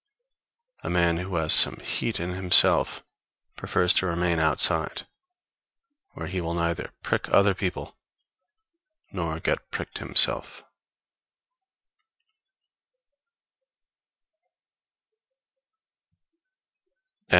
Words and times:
A 0.81 0.89
man 0.89 1.17
who 1.17 1.35
has 1.35 1.53
some 1.53 1.75
heat 1.79 2.19
in 2.19 2.31
himself 2.31 3.03
prefers 3.55 3.93
to 3.93 4.07
remain 4.07 4.39
outside, 4.39 5.05
where 6.13 6.25
he 6.25 6.41
will 6.41 6.55
neither 6.55 6.91
prick 7.03 7.29
other 7.29 7.53
people 7.53 7.95
nor 9.11 9.39
get 9.39 9.69
pricked 9.69 9.99
himself. 9.99 10.63